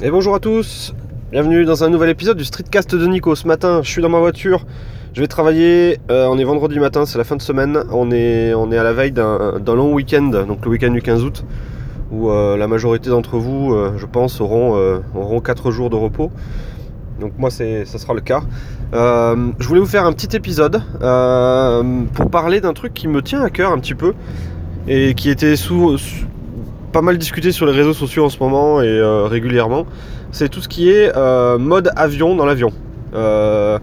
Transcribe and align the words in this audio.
Et 0.00 0.10
bonjour 0.10 0.34
à 0.34 0.40
tous, 0.40 0.94
bienvenue 1.30 1.64
dans 1.64 1.84
un 1.84 1.90
nouvel 1.90 2.08
épisode 2.08 2.36
du 2.36 2.44
Streetcast 2.44 2.96
de 2.96 3.06
Nico. 3.06 3.36
Ce 3.36 3.46
matin, 3.46 3.82
je 3.84 3.90
suis 3.90 4.02
dans 4.02 4.08
ma 4.08 4.18
voiture, 4.18 4.64
je 5.12 5.20
vais 5.20 5.28
travailler, 5.28 6.00
euh, 6.10 6.26
on 6.26 6.38
est 6.38 6.44
vendredi 6.44 6.80
matin, 6.80 7.06
c'est 7.06 7.18
la 7.18 7.24
fin 7.24 7.36
de 7.36 7.42
semaine, 7.42 7.84
on 7.92 8.10
est, 8.10 8.52
à 8.52 8.82
la 8.82 8.92
veille 8.94 9.12
d'un 9.12 9.60
long 9.64 9.92
week-end, 9.92 10.44
donc 10.48 10.64
le 10.64 10.70
week-end 10.70 10.90
du 10.90 11.02
15 11.02 11.22
août, 11.22 11.44
où 12.10 12.30
euh, 12.30 12.56
la 12.56 12.66
majorité 12.66 13.10
d'entre 13.10 13.36
vous, 13.36 13.74
euh, 13.74 13.92
je 13.96 14.06
pense, 14.06 14.40
auront, 14.40 15.00
auront 15.14 15.40
4 15.40 15.70
jours 15.70 15.90
de 15.90 15.96
repos. 15.96 16.32
Donc 17.20 17.34
moi, 17.38 17.50
ça 17.50 17.84
sera 17.84 18.14
le 18.14 18.22
cas. 18.22 18.42
je 18.92 19.68
voulais 19.68 19.80
vous 19.80 19.86
faire 19.86 20.06
un 20.06 20.12
petit 20.12 20.34
épisode 20.34 20.82
pour 22.14 22.30
parler 22.30 22.60
d'un 22.60 22.72
truc 22.72 22.92
qui 22.92 23.06
me 23.06 23.22
tient 23.22 23.42
à 23.42 23.50
cœur 23.50 23.70
un 23.70 23.78
petit 23.78 23.94
peu 23.94 24.14
et 24.88 25.14
qui 25.14 25.30
était 25.30 25.54
sous 25.54 25.96
pas 26.92 27.02
mal 27.02 27.16
discuté 27.16 27.52
sur 27.52 27.66
les 27.66 27.72
réseaux 27.72 27.94
sociaux 27.94 28.26
en 28.26 28.28
ce 28.28 28.38
moment 28.38 28.82
et 28.82 28.86
euh, 28.86 29.24
régulièrement, 29.24 29.86
c'est 30.30 30.48
tout 30.48 30.60
ce 30.60 30.68
qui 30.68 30.90
est 30.90 31.10
euh, 31.16 31.58
mode 31.58 31.90
avion 31.96 32.36
dans 32.36 32.44
l'avion. 32.44 32.70
Euh, 33.14 33.78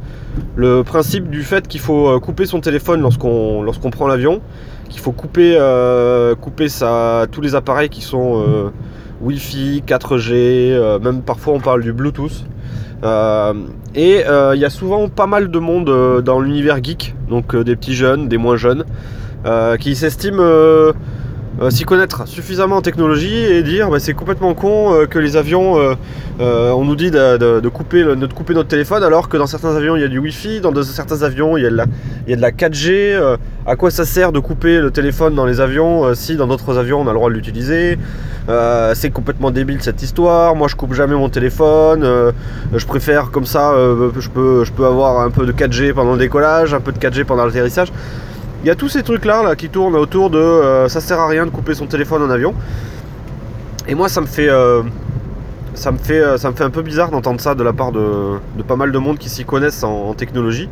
le 0.55 0.83
principe 0.83 1.29
du 1.29 1.43
fait 1.43 1.67
qu'il 1.67 1.81
faut 1.81 2.19
couper 2.19 2.45
son 2.45 2.61
téléphone 2.61 3.01
lorsqu'on 3.01 3.61
lorsqu'on 3.63 3.89
prend 3.89 4.07
l'avion, 4.07 4.41
qu'il 4.89 5.01
faut 5.01 5.11
couper, 5.11 5.57
couper 6.39 6.67
tous 7.31 7.41
les 7.41 7.55
appareils 7.55 7.89
qui 7.89 8.01
sont 8.01 8.71
Wi-Fi, 9.21 9.83
4G, 9.85 11.01
même 11.01 11.21
parfois 11.21 11.53
on 11.53 11.59
parle 11.59 11.83
du 11.83 11.93
Bluetooth. 11.93 12.45
et 13.03 14.23
il 14.23 14.59
y 14.59 14.65
a 14.65 14.69
souvent 14.69 15.09
pas 15.09 15.27
mal 15.27 15.51
de 15.51 15.59
monde 15.59 16.21
dans 16.23 16.39
l'univers 16.39 16.81
geek, 16.81 17.15
donc 17.29 17.55
des 17.55 17.75
petits 17.75 17.95
jeunes, 17.95 18.29
des 18.29 18.37
moins 18.37 18.55
jeunes, 18.55 18.85
qui 19.79 19.95
s'estiment 19.95 20.41
euh, 21.61 21.69
s'y 21.71 21.83
connaître 21.83 22.25
suffisamment 22.25 22.77
en 22.77 22.81
technologie 22.81 23.35
et 23.35 23.63
dire 23.63 23.89
bah, 23.89 23.99
c'est 23.99 24.13
complètement 24.13 24.53
con 24.53 24.93
euh, 24.93 25.07
que 25.07 25.19
les 25.19 25.35
avions, 25.35 25.77
euh, 26.39 26.71
on 26.71 26.85
nous 26.85 26.95
dit 26.95 27.11
de, 27.11 27.67
couper 27.67 28.05
notre 28.05 28.67
téléphone 28.67 29.03
alors 29.03 29.27
que 29.27 29.35
dans 29.35 29.47
certains 29.47 29.75
avions 29.75 29.97
il 29.97 30.01
y 30.01 30.05
a 30.05 30.07
du 30.07 30.19
Wi-Fi, 30.19 30.61
dans 30.61 30.73
certains 30.83 31.21
avions 31.21 31.57
il 31.57 31.63
y 31.63 31.65
a 31.65 31.69
de 31.69 31.75
la, 31.75 31.85
il 32.27 32.29
y 32.29 32.33
a 32.33 32.37
de 32.37 32.41
la 32.41 32.51
4G. 32.51 33.37
à 33.65 33.75
quoi 33.75 33.91
ça 33.91 34.05
sert 34.05 34.31
de 34.31 34.39
couper 34.39 34.79
le 34.79 34.89
téléphone 34.91 35.35
dans 35.35 35.45
les 35.45 35.59
avions 35.59 36.13
si 36.15 36.37
dans 36.37 36.47
d'autres 36.47 36.77
avions 36.77 37.01
on 37.01 37.07
a 37.07 37.11
le 37.11 37.15
droit 37.15 37.29
de 37.29 37.35
l'utiliser? 37.35 37.97
C'est 38.93 39.11
complètement 39.11 39.51
débile 39.51 39.81
cette 39.81 40.01
histoire. 40.01 40.55
Moi 40.55 40.69
je 40.69 40.75
coupe 40.75 40.93
jamais 40.93 41.15
mon 41.15 41.29
téléphone. 41.29 42.33
je 42.73 42.85
préfère 42.85 43.31
comme 43.31 43.45
ça, 43.45 43.73
je, 43.75 44.29
peux, 44.29 44.63
je 44.63 44.71
peux 44.71 44.85
avoir 44.85 45.19
un 45.19 45.29
peu 45.29 45.45
de 45.45 45.51
4G 45.51 45.93
pendant 45.93 46.13
le 46.13 46.19
décollage, 46.19 46.73
un 46.73 46.79
peu 46.79 46.93
de 46.93 46.99
4G 46.99 47.25
pendant 47.25 47.45
l'atterrissage. 47.45 47.91
Il 48.61 48.67
y 48.67 48.69
a 48.69 48.75
tous 48.75 48.89
ces 48.89 49.03
trucs 49.03 49.23
là, 49.23 49.55
qui 49.55 49.69
tournent 49.69 49.95
autour 49.95 50.29
de 50.29 50.37
euh, 50.37 50.89
ça 50.89 50.99
sert 50.99 51.19
à 51.19 51.27
rien 51.27 51.45
de 51.45 51.49
couper 51.49 51.73
son 51.73 51.85
téléphone 51.85 52.23
en 52.23 52.29
avion. 52.29 52.53
Et 53.87 53.95
moi 53.95 54.09
ça 54.09 54.19
me 54.19 54.25
fait 54.25 54.49
euh, 54.49 54.83
ça 55.75 55.91
me 55.93 55.97
fait 55.97 56.19
euh, 56.19 56.37
ça 56.37 56.51
me 56.51 56.55
fait 56.55 56.65
un 56.65 56.69
peu 56.69 56.81
bizarre 56.81 57.09
d'entendre 57.09 57.39
ça 57.39 57.55
de 57.55 57.63
la 57.63 57.71
part 57.71 57.93
de, 57.93 58.37
pas 58.67 58.75
mal 58.75 58.91
de 58.91 58.97
monde 58.97 59.17
qui 59.17 59.29
s'y 59.29 59.45
connaissent 59.45 59.83
en, 59.83 60.13
technologie. 60.13 60.69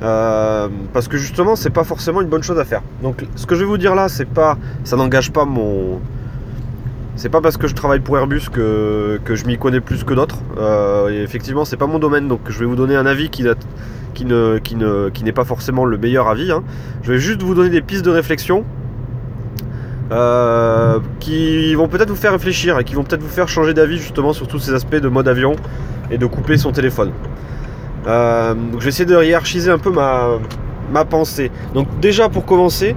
parce 0.00 1.08
que 1.08 1.16
justement 1.16 1.56
c'est 1.56 1.70
pas 1.70 1.84
forcément 1.84 2.20
une 2.20 2.28
bonne 2.28 2.42
chose 2.42 2.58
à 2.58 2.64
faire. 2.66 2.82
Donc 3.02 3.24
ce 3.36 3.46
que 3.46 3.54
je 3.54 3.60
vais 3.60 3.66
vous 3.66 3.78
dire 3.78 3.94
là 3.94 4.08
c'est 4.08 4.28
pas 4.28 4.58
ça 4.84 4.96
n'engage 4.96 5.32
pas 5.32 5.46
mon 5.46 6.00
c'est 7.16 7.30
pas 7.30 7.40
parce 7.40 7.56
que 7.56 7.66
je 7.66 7.74
travaille 7.74 8.00
pour 8.00 8.18
Airbus 8.18 8.42
que, 8.52 9.18
je 9.28 9.44
m'y 9.46 9.58
connais 9.58 9.80
plus 9.80 10.04
que 10.04 10.14
d'autres. 10.14 10.38
effectivement, 11.10 11.64
c'est 11.64 11.76
pas 11.76 11.88
mon 11.88 11.98
domaine, 11.98 12.28
donc 12.28 12.42
je 12.48 12.58
vais 12.60 12.64
vous 12.64 12.76
donner 12.76 12.94
un 12.94 13.06
avis 13.06 13.28
qui, 13.28 13.42
qui, 14.18 14.24
ne, 14.24 14.58
qui, 14.58 14.74
ne, 14.74 15.10
qui 15.10 15.22
n'est 15.22 15.32
pas 15.32 15.44
forcément 15.44 15.84
le 15.84 15.96
meilleur 15.96 16.26
avis. 16.26 16.50
Hein. 16.50 16.64
Je 17.02 17.12
vais 17.12 17.18
juste 17.20 17.40
vous 17.40 17.54
donner 17.54 17.70
des 17.70 17.82
pistes 17.82 18.04
de 18.04 18.10
réflexion 18.10 18.64
euh, 20.10 20.98
qui 21.20 21.72
vont 21.76 21.86
peut-être 21.86 22.10
vous 22.10 22.16
faire 22.16 22.32
réfléchir 22.32 22.80
et 22.80 22.84
qui 22.84 22.94
vont 22.96 23.04
peut-être 23.04 23.22
vous 23.22 23.28
faire 23.28 23.48
changer 23.48 23.74
d'avis 23.74 23.98
justement 23.98 24.32
sur 24.32 24.48
tous 24.48 24.58
ces 24.58 24.74
aspects 24.74 24.96
de 24.96 25.08
mode 25.08 25.28
avion 25.28 25.54
et 26.10 26.18
de 26.18 26.26
couper 26.26 26.56
son 26.56 26.72
téléphone. 26.72 27.12
Euh, 28.08 28.54
donc 28.54 28.80
je 28.80 28.84
vais 28.84 28.88
essayer 28.88 29.04
de 29.04 29.22
hiérarchiser 29.22 29.70
un 29.70 29.78
peu 29.78 29.92
ma, 29.92 30.30
ma 30.92 31.04
pensée. 31.04 31.52
Donc 31.72 31.86
déjà 32.00 32.28
pour 32.28 32.44
commencer, 32.44 32.96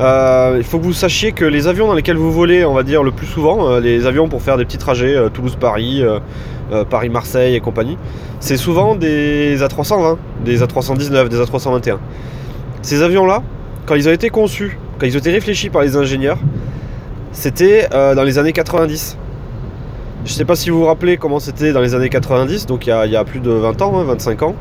euh, 0.00 0.56
il 0.58 0.64
faut 0.64 0.80
que 0.80 0.84
vous 0.84 0.92
sachiez 0.92 1.30
que 1.30 1.44
les 1.44 1.68
avions 1.68 1.86
dans 1.86 1.94
lesquels 1.94 2.16
vous 2.16 2.32
volez, 2.32 2.64
on 2.64 2.74
va 2.74 2.82
dire 2.82 3.04
le 3.04 3.12
plus 3.12 3.26
souvent, 3.28 3.78
les 3.78 4.04
avions 4.04 4.28
pour 4.28 4.42
faire 4.42 4.56
des 4.56 4.64
petits 4.64 4.78
trajets 4.78 5.16
Toulouse-Paris, 5.32 6.02
euh, 6.72 6.84
Paris-Marseille 6.84 7.54
et 7.54 7.60
compagnie, 7.60 7.96
c'est 8.40 8.56
souvent 8.56 8.94
des 8.94 9.58
A320, 9.58 10.16
des 10.44 10.62
A319, 10.62 11.28
des 11.28 11.40
A321. 11.40 11.98
Ces 12.82 13.02
avions-là, 13.02 13.42
quand 13.86 13.94
ils 13.94 14.08
ont 14.08 14.12
été 14.12 14.30
conçus, 14.30 14.78
quand 14.98 15.06
ils 15.06 15.16
ont 15.16 15.20
été 15.20 15.30
réfléchis 15.30 15.70
par 15.70 15.82
les 15.82 15.96
ingénieurs, 15.96 16.38
c'était 17.32 17.88
euh, 17.92 18.14
dans 18.14 18.24
les 18.24 18.38
années 18.38 18.52
90. 18.52 19.16
Je 20.24 20.32
ne 20.32 20.34
sais 20.34 20.44
pas 20.44 20.56
si 20.56 20.70
vous 20.70 20.80
vous 20.80 20.86
rappelez 20.86 21.18
comment 21.18 21.38
c'était 21.38 21.72
dans 21.72 21.80
les 21.80 21.94
années 21.94 22.08
90, 22.08 22.66
donc 22.66 22.86
il 22.86 22.90
y 22.90 23.16
a, 23.16 23.24
plus 23.24 23.40
de 23.40 23.50
20 23.50 23.82
ans, 23.82 24.02
25 24.02 24.42
hein, 24.42 24.46
ans. 24.46 24.54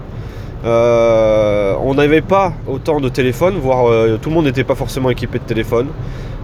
Euh, 0.66 1.76
on 1.84 1.94
n'avait 1.94 2.22
pas 2.22 2.54
autant 2.68 3.00
de 3.00 3.10
téléphones, 3.10 3.56
voire 3.62 3.86
tout 4.22 4.30
le 4.30 4.36
monde 4.36 4.46
n'était 4.46 4.64
pas 4.64 4.76
forcément 4.76 5.10
équipé 5.10 5.40
de 5.40 5.44
téléphone. 5.44 5.88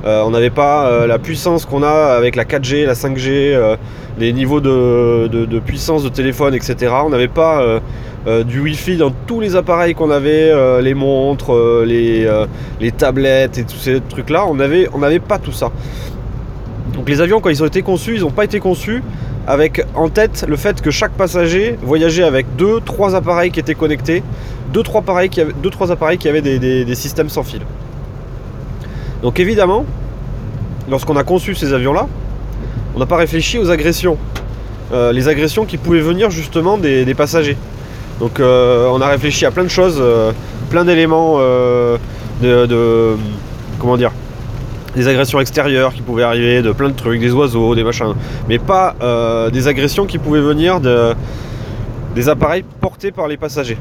on 0.04 0.30
n'avait 0.30 0.52
pas 0.52 1.08
la 1.08 1.18
puissance 1.18 1.66
qu'on 1.66 1.84
a 1.84 2.16
avec 2.16 2.36
la 2.36 2.46
4G, 2.46 2.86
la 2.86 2.94
5G, 2.94 3.78
les 4.18 4.34
niveaux 4.34 4.60
de, 4.60 5.60
puissance 5.60 6.04
de 6.04 6.10
téléphone, 6.10 6.54
etc. 6.54 6.94
On 7.06 7.10
n'avait 7.10 7.28
pas 7.28 7.62
euh, 7.62 7.80
euh, 8.28 8.44
du 8.44 8.60
Wi-Fi 8.60 8.98
dans 8.98 9.12
tous 9.12 9.40
les 9.40 9.56
appareils 9.56 9.94
qu'on 9.94 10.12
avait, 10.12 10.52
euh, 10.52 10.82
les 10.82 10.94
montres, 10.94 11.54
les, 11.86 12.92
tablettes 12.98 13.58
et 13.58 13.64
tous 13.64 13.78
ces 13.78 14.02
trucs-là. 14.02 14.46
On 14.48 14.56
n'avait 14.56 15.20
pas 15.20 15.40
tout 15.40 15.52
ça. 15.52 15.72
Donc 16.94 17.08
les 17.08 17.22
avions, 17.22 17.40
quand 17.40 17.50
ils 17.50 17.64
ont 17.64 17.68
été 17.68 17.82
conçus, 17.82 18.16
ils 18.16 18.22
n'ont 18.22 18.32
pas 18.32 18.46
été 18.46 18.60
conçus 18.60 19.02
avec 19.48 19.84
en 19.96 20.10
tête 20.10 20.46
le 20.48 20.56
fait 20.56 20.82
que 20.82 20.92
chaque 20.92 21.12
passager 21.14 21.78
voyageait 21.82 22.24
avec 22.24 22.56
deux, 22.56 22.80
trois 22.82 23.16
appareils 23.16 23.52
qui 23.52 23.60
étaient 23.60 23.76
connectés, 23.76 24.24
deux, 24.74 24.84
trois 24.84 25.02
appareils 25.02 25.30
qui 25.30 25.42
avaient, 25.42 25.54
deux, 25.54 25.70
trois 25.70 25.92
appareils 25.92 26.18
qui 26.18 26.30
avaient 26.30 26.42
des, 26.42 26.60
des 26.86 26.96
systèmes 26.96 27.30
sans 27.30 27.44
fil. 27.44 27.62
Donc 29.22 29.40
évidemment, 29.40 29.86
lorsqu'on 30.90 31.16
a 31.16 31.24
conçu 31.24 31.56
ces 31.56 31.74
avions-là, 31.74 32.08
on 32.96 33.00
n'a 33.00 33.06
pas 33.06 33.18
réfléchi 33.18 33.58
aux 33.58 33.70
agressions. 33.70 34.18
Euh, 34.94 35.14
les 35.14 35.30
agressions 35.30 35.66
qui 35.66 35.78
pouvaient 35.78 36.02
venir 36.02 36.30
justement 36.30 36.78
des, 36.78 37.14
passagers. 37.16 37.58
Donc 38.20 38.40
euh, 38.40 38.90
on 38.92 39.00
a 39.00 39.08
réfléchi 39.08 39.46
à 39.46 39.52
plein 39.52 39.64
de 39.64 39.70
choses, 39.70 39.98
euh, 40.00 40.32
plein 40.70 40.84
d'éléments 40.84 41.40
de, 42.42 43.16
Comment 43.80 43.98
dire 43.98 44.12
Des 44.96 45.08
agressions 45.08 45.40
extérieures 45.40 45.94
qui 45.94 46.02
pouvaient 46.02 46.24
arriver, 46.24 46.62
de 46.62 46.72
plein 46.72 46.90
de 46.90 46.96
trucs, 46.96 47.22
des 47.22 47.32
oiseaux, 47.32 47.76
des 47.76 47.84
machins. 47.84 48.14
Mais 48.50 48.60
pas 48.60 48.96
des 49.52 49.68
agressions 49.68 50.06
qui 50.06 50.18
pouvaient 50.18 50.42
venir 50.42 50.82
de, 50.82 51.14
des 52.14 52.28
appareils 52.28 52.64
portés 52.82 53.12
par 53.12 53.28
les 53.28 53.38
passagers. 53.38 53.78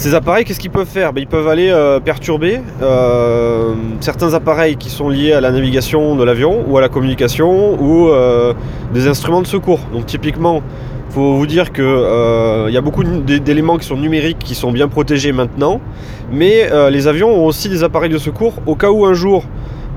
Ces 0.00 0.14
appareils, 0.14 0.46
qu'est-ce 0.46 0.60
qu'ils 0.60 0.70
peuvent 0.70 0.88
faire? 0.88 1.12
Ben, 1.12 1.20
Ils 1.20 1.26
peuvent 1.26 1.46
aller 1.46 1.68
euh, 1.68 2.00
perturber 2.00 2.62
euh, 2.80 3.74
certains 4.00 4.32
appareils 4.32 4.76
qui 4.76 4.88
sont 4.88 5.10
liés 5.10 5.34
à 5.34 5.42
la 5.42 5.50
navigation 5.50 6.16
de 6.16 6.24
l'avion 6.24 6.64
ou 6.66 6.78
à 6.78 6.80
la 6.80 6.88
communication 6.88 7.78
ou 7.78 8.08
euh, 8.08 8.54
des 8.94 9.08
instruments 9.08 9.42
de 9.42 9.46
secours. 9.46 9.80
Donc 9.92 10.06
typiquement, 10.06 10.62
il 11.10 11.12
faut 11.12 11.34
vous 11.34 11.46
dire 11.46 11.70
qu'il 11.70 11.84
y 11.84 12.76
a 12.78 12.80
beaucoup 12.80 13.04
d'éléments 13.04 13.76
qui 13.76 13.86
sont 13.86 13.98
numériques 13.98 14.38
qui 14.38 14.54
sont 14.54 14.72
bien 14.72 14.88
protégés 14.88 15.32
maintenant, 15.32 15.82
mais 16.32 16.70
les 16.90 17.06
avions 17.06 17.28
ont 17.28 17.44
aussi 17.44 17.68
des 17.68 17.84
appareils 17.84 18.08
de 18.08 18.16
secours 18.16 18.54
au 18.64 18.76
cas 18.76 18.90
où 18.90 19.04
un 19.04 19.12
jour 19.12 19.44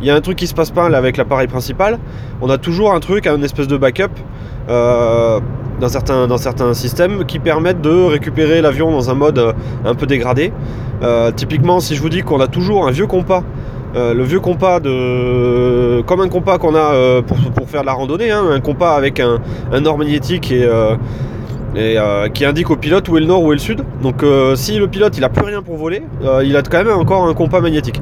il 0.03 0.07
y 0.07 0.11
a 0.11 0.15
un 0.15 0.21
truc 0.21 0.37
qui 0.37 0.47
se 0.47 0.53
passe 0.53 0.69
pas 0.69 0.85
avec 0.85 1.17
l'appareil 1.17 1.47
principal, 1.47 1.97
on 2.41 2.49
a 2.49 2.57
toujours 2.57 2.93
un 2.93 2.99
truc, 2.99 3.25
un 3.25 3.41
espèce 3.41 3.67
de 3.67 3.77
backup 3.77 4.11
dans 5.79 5.89
certains, 5.89 6.27
dans 6.27 6.37
certains 6.37 6.73
systèmes 6.73 7.25
qui 7.25 7.39
permettent 7.39 7.81
de 7.81 8.05
récupérer 8.05 8.61
l'avion 8.61 8.91
dans 8.91 9.09
un 9.09 9.13
mode 9.15 9.37
euh, 9.37 9.53
un 9.85 9.95
peu 9.95 10.05
dégradé. 10.05 10.51
Euh, 11.01 11.31
typiquement, 11.31 11.79
si 11.79 11.95
je 11.95 12.01
vous 12.01 12.09
dis 12.09 12.21
qu'on 12.21 12.39
a 12.39 12.47
toujours 12.47 12.87
un 12.87 12.91
vieux 12.91 13.07
compas, 13.07 13.43
euh, 13.95 14.13
le 14.13 14.23
vieux 14.23 14.39
compas 14.39 14.79
de 14.79 16.01
comme 16.03 16.21
un 16.21 16.29
compas 16.29 16.57
qu'on 16.57 16.75
a 16.75 17.21
pour, 17.21 17.37
faire 17.67 17.81
de 17.81 17.85
la 17.85 17.93
randonnée, 17.93 18.31
hein, 18.31 18.43
un 18.49 18.59
compas 18.59 18.95
avec 18.95 19.19
un, 19.19 19.39
nord 19.81 19.97
magnétique 19.97 20.51
et, 20.51 20.67
et 21.75 21.97
qui 22.33 22.45
indique 22.45 22.69
au 22.69 22.75
pilote 22.75 23.07
où 23.09 23.17
est 23.17 23.19
le 23.19 23.27
nord, 23.27 23.43
où 23.43 23.51
est 23.51 23.55
le 23.55 23.61
sud. 23.61 23.83
Donc 24.01 24.23
si 24.55 24.79
le 24.79 24.87
pilote 24.87 25.17
il 25.17 25.23
a 25.23 25.29
plus 25.29 25.45
rien 25.45 25.61
pour 25.61 25.77
voler, 25.77 26.01
il 26.43 26.55
a 26.55 26.61
quand 26.63 26.83
même 26.83 26.97
encore 26.97 27.27
un 27.27 27.33
compas 27.33 27.61
magnétique. 27.61 28.01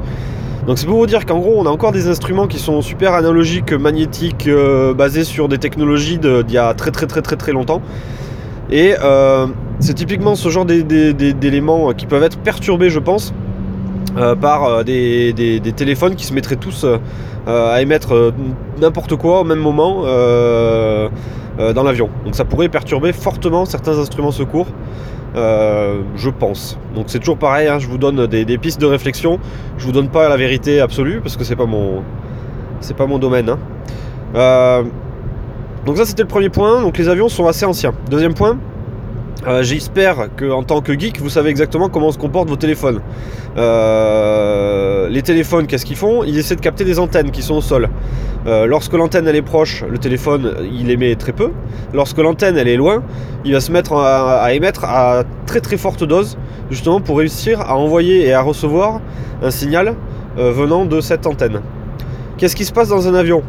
Donc 0.67 0.77
c'est 0.77 0.85
pour 0.85 0.97
vous 0.97 1.07
dire 1.07 1.25
qu'en 1.25 1.39
gros 1.39 1.55
on 1.57 1.65
a 1.65 1.69
encore 1.69 1.91
des 1.91 2.07
instruments 2.07 2.47
qui 2.47 2.59
sont 2.59 2.81
super 2.81 3.13
analogiques, 3.13 3.73
magnétiques, 3.73 4.47
euh, 4.47 4.93
basés 4.93 5.23
sur 5.23 5.47
des 5.47 5.57
technologies 5.57 6.19
d'il 6.19 6.51
y 6.51 6.57
a 6.57 6.73
très 6.75 6.91
très 6.91 7.07
très 7.07 7.21
très 7.21 7.35
très 7.35 7.51
longtemps. 7.51 7.81
Et 8.69 8.93
euh, 9.03 9.47
c'est 9.79 9.95
typiquement 9.95 10.35
ce 10.35 10.49
genre 10.49 10.65
d'éléments 10.65 11.93
qui 11.93 12.05
peuvent 12.05 12.23
être 12.23 12.37
perturbés 12.37 12.89
je 12.89 12.99
pense 12.99 13.33
euh, 14.17 14.35
par 14.35 14.83
des, 14.83 15.33
téléphones 15.75 16.15
qui 16.15 16.25
se 16.25 16.33
mettraient 16.33 16.57
tous 16.57 16.85
à 17.47 17.81
émettre 17.81 18.31
n'importe 18.79 19.15
quoi 19.15 19.41
au 19.41 19.43
même 19.43 19.59
moment 19.59 20.03
dans 20.03 21.83
l'avion. 21.83 22.09
Donc 22.23 22.35
ça 22.35 22.45
pourrait 22.45 22.69
perturber 22.69 23.13
fortement 23.13 23.65
certains 23.65 23.97
instruments 23.97 24.31
secours. 24.31 24.67
Euh, 25.35 26.01
je 26.15 26.29
pense. 26.29 26.77
Donc 26.93 27.05
c'est 27.07 27.19
toujours 27.19 27.37
pareil, 27.37 27.67
hein, 27.67 27.79
je 27.79 27.87
vous 27.87 27.97
donne 27.97 28.27
des, 28.27 28.57
pistes 28.57 28.81
de 28.81 28.85
réflexion. 28.85 29.39
Je 29.77 29.85
vous 29.85 29.91
donne 29.91 30.09
pas 30.09 30.27
la 30.27 30.37
vérité 30.37 30.81
absolue 30.81 31.21
parce 31.21 31.37
que 31.37 31.43
c'est 31.43 31.55
pas 31.55 31.65
mon, 31.65 32.03
c'est 32.81 32.95
pas 32.95 33.05
mon 33.05 33.17
domaine. 33.17 33.49
Hein. 33.49 33.59
Euh, 34.35 34.83
Donc 35.85 35.97
ça 35.97 36.05
c'était 36.05 36.23
le 36.23 36.27
premier 36.27 36.49
point, 36.49 36.81
donc 36.81 36.97
les 36.97 37.07
avions 37.07 37.29
sont 37.29 37.47
assez 37.47 37.65
anciens. 37.65 37.93
Deuxième 38.09 38.33
point, 38.33 38.57
euh, 39.47 39.63
j'espère 39.63 40.27
qu'en 40.37 40.61
tant 40.61 40.81
que 40.81 40.97
geek, 40.97 41.19
vous 41.19 41.29
savez 41.29 41.49
exactement 41.49 41.89
comment 41.89 42.11
se 42.11 42.19
comportent 42.19 42.49
vos 42.49 42.57
téléphones. 42.57 43.01
Euh, 43.57 45.09
les 45.09 45.23
téléphones, 45.23 45.65
qu'est-ce 45.65 45.85
qu'ils 45.85 45.95
font? 45.95 46.23
Ils 46.23 46.37
essaient 46.37 46.55
de 46.55 46.61
capter 46.61 46.85
des 46.85 46.99
antennes 46.99 47.31
qui 47.31 47.41
sont 47.41 47.55
au 47.55 47.61
sol. 47.61 47.89
Euh, 48.45 48.67
lorsque 48.67 48.93
l'antenne 48.93 49.27
elle 49.27 49.35
est 49.35 49.41
proche, 49.41 49.83
le 49.89 49.97
téléphone 49.97 50.53
il 50.71 50.91
émet 50.91 51.15
très 51.15 51.31
peu. 51.31 51.49
Lorsque 51.93 52.19
l'antenne 52.19 52.55
est 52.57 52.75
loin, 52.75 53.01
il 53.43 53.53
va 53.53 53.61
se 53.61 53.71
mettre 53.71 53.93
à, 53.93 54.53
émettre 54.53 54.85
à 54.85 55.23
très 55.47 55.59
très 55.59 55.77
forte 55.77 56.03
dose, 56.03 56.37
justement 56.69 57.01
pour 57.01 57.17
réussir 57.17 57.61
à 57.61 57.77
envoyer 57.77 58.27
et 58.27 58.33
à 58.33 58.41
recevoir 58.41 59.01
un 59.41 59.51
signal 59.51 59.95
venant 60.37 60.85
de 60.85 61.01
cette 61.01 61.25
antenne. 61.25 61.61
Qu'est-ce 62.37 62.55
qui 62.55 62.65
se 62.65 62.71
passe 62.71 62.89
dans 62.89 63.07
un 63.07 63.15
avion? 63.15 63.41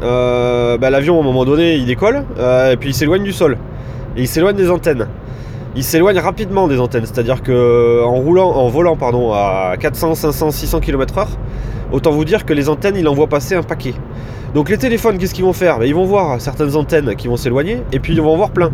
Bah, 0.00 0.90
L'avion, 0.90 1.16
à 1.16 1.20
un 1.20 1.24
moment 1.24 1.44
donné, 1.44 1.76
il 1.76 1.86
décolle 1.86 2.24
et 2.38 2.76
puis 2.78 2.90
il 2.90 2.94
s'éloigne 2.94 3.24
du 3.24 3.32
sol. 3.32 3.56
Et 4.18 4.22
il 4.22 4.28
s'éloigne 4.28 4.56
des 4.56 4.70
antennes 4.70 5.08
il 5.76 5.84
s'éloigne 5.84 6.18
rapidement 6.18 6.66
des 6.66 6.80
antennes. 6.80 7.06
C'est-à-dire 7.06 7.42
que 7.42 8.02
en 8.02 8.14
roulant, 8.16 8.50
en 8.50 8.68
volant 8.68 8.96
pardon, 8.96 9.32
à 9.32 9.74
400, 9.78 10.16
500, 10.16 10.50
600 10.50 10.80
km/h, 10.80 11.26
autant 11.92 12.10
vous 12.10 12.24
dire 12.24 12.44
que 12.44 12.52
les 12.52 12.68
antennes, 12.68 12.96
il 12.96 13.06
envoie 13.08 13.28
passer 13.28 13.54
un 13.54 13.62
paquet. 13.62 13.94
Donc 14.54 14.70
les 14.70 14.78
téléphones, 14.78 15.18
qu'est-ce 15.18 15.34
qu'ils 15.34 15.44
vont 15.44 15.52
faire? 15.52 15.78
Ben, 15.78 15.86
Ils 15.86 15.94
vont 15.94 16.04
voir 16.04 16.40
certaines 16.40 16.74
antennes 16.74 17.14
qui 17.14 17.28
vont 17.28 17.36
s'éloigner, 17.36 17.82
et 17.92 18.00
puis 18.00 18.14
ils 18.14 18.20
vont 18.20 18.32
en 18.32 18.36
voir 18.36 18.50
plein. 18.50 18.70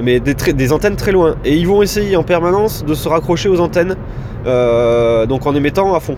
Mais 0.00 0.20
des, 0.20 0.72
antennes 0.72 0.94
très 0.94 1.10
loin. 1.10 1.34
Et 1.44 1.56
ils 1.56 1.66
vont 1.66 1.82
essayer 1.82 2.14
en 2.14 2.22
permanence 2.22 2.84
de 2.84 2.94
se 2.94 3.08
raccrocher 3.08 3.48
aux 3.48 3.60
antennes, 3.60 3.96
euh, 4.46 5.26
donc 5.26 5.44
en 5.46 5.54
émettant 5.56 5.92
à 5.94 5.98
fond. 5.98 6.16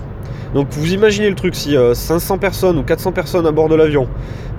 Donc 0.55 0.69
vous 0.73 0.93
imaginez 0.93 1.29
le 1.29 1.37
truc, 1.37 1.55
si 1.55 1.77
500 1.93 2.35
euh, 2.35 2.39
personnes 2.39 2.79
ou 2.79 2.83
400 2.83 3.13
personnes 3.13 3.47
à 3.47 3.53
bord 3.53 3.69
de 3.69 3.77
l'avion 3.77 4.09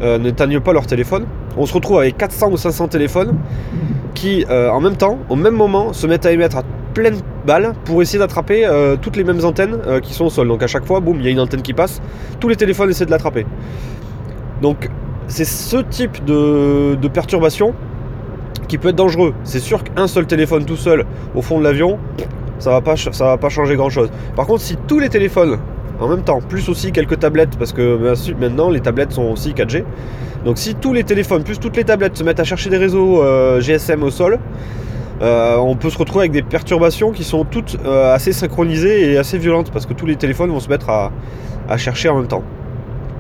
euh, 0.02 0.18
n'éteignent 0.18 0.62
pas 0.62 0.74
leur 0.74 0.88
téléphone, 0.88 1.26
on 1.58 1.66
se 1.66 1.74
retrouve 1.74 2.00
avec 2.00 2.18
400 2.18 2.52
ou 2.52 2.58
500 2.58 2.88
téléphones 2.88 3.38
qui, 4.14 4.46
euh, 4.50 4.70
en 4.70 4.80
même 4.80 4.96
temps, 4.96 5.20
au 5.30 5.36
même 5.36 5.56
moment, 5.56 5.94
se 5.94 6.08
mettent 6.08 6.26
à 6.26 6.32
émettre 6.32 6.58
à 6.58 6.64
pleine 6.94 7.18
balle 7.46 7.74
pour 7.86 8.02
essayer 8.02 8.20
d'attraper 8.20 8.68
toutes 9.02 9.16
les 9.16 9.24
mêmes 9.24 9.46
antennes 9.46 9.78
qui 10.02 10.14
sont 10.14 10.26
au 10.26 10.30
sol. 10.30 10.50
Donc 10.50 10.62
à 10.62 10.68
chaque 10.68 10.86
fois, 10.86 11.00
boum, 11.00 11.16
il 11.20 11.24
y 11.24 11.28
a 11.30 11.32
une 11.32 11.40
antenne 11.40 11.62
qui 11.62 11.74
passe, 11.74 12.02
tous 12.42 12.50
les 12.50 12.58
téléphones 12.58 12.90
essaient 12.90 13.06
de 13.06 13.12
l'attraper. 13.12 13.46
Donc 14.62 14.90
c'est 15.28 15.46
ce 15.46 15.78
type 15.78 16.26
de, 16.26 17.08
perturbation 17.08 17.74
qui 18.68 18.78
peut 18.78 18.90
être 18.90 18.96
dangereux. 18.98 19.34
C'est 19.46 19.62
sûr 19.62 19.86
qu'un 19.86 20.08
seul 20.08 20.28
téléphone 20.28 20.66
tout 20.66 20.76
seul 20.76 21.06
au 21.34 21.42
fond 21.42 21.60
de 21.60 21.64
l'avion, 21.64 21.98
ça 22.60 22.72
va 22.72 22.82
va 22.82 23.38
pas 23.38 23.50
changer 23.50 23.78
grand 23.78 23.90
chose. 23.90 24.12
Par 24.36 24.46
contre, 24.46 24.62
si 24.62 24.76
tous 24.88 25.00
les 25.00 25.08
téléphones 25.08 25.58
en 26.02 26.08
même 26.08 26.24
temps, 26.24 26.42
plus 26.42 26.68
aussi 26.68 26.92
quelques 26.92 27.20
tablettes, 27.20 27.58
parce 27.58 27.72
que 27.72 28.14
maintenant 28.40 28.70
les 28.70 28.82
tablettes 28.82 29.14
sont 29.14 29.24
aussi 29.24 29.54
4G. 29.54 29.84
Donc 30.44 30.58
si 30.58 30.74
tous 30.76 30.94
les 30.94 31.04
téléphones, 31.04 31.44
plus 31.44 31.60
toutes 31.60 31.78
les 31.78 31.84
tablettes 31.84 32.18
se 32.18 32.24
mettent 32.24 32.40
à 32.40 32.44
chercher 32.44 32.70
des 32.70 32.78
réseaux 32.78 33.22
euh, 33.22 33.62
GSM 33.62 34.02
au 34.04 34.10
sol, 34.10 34.40
euh, 35.22 35.56
on 35.58 35.76
peut 35.76 35.92
se 35.92 35.98
retrouver 36.00 36.22
avec 36.22 36.32
des 36.32 36.42
perturbations 36.42 37.12
qui 37.12 37.24
sont 37.24 37.46
toutes 37.46 37.78
euh, 37.86 38.14
assez 38.14 38.34
synchronisées 38.34 39.12
et 39.12 39.18
assez 39.18 39.38
violentes, 39.38 39.72
parce 39.72 39.86
que 39.86 39.94
tous 39.94 40.08
les 40.08 40.16
téléphones 40.16 40.50
vont 40.50 40.60
se 40.60 40.70
mettre 40.70 40.90
à 40.90 41.78
chercher 41.78 42.10
en 42.10 42.18
même 42.18 42.28
temps. 42.28 42.44